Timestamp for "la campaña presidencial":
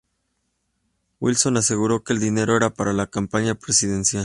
2.91-4.19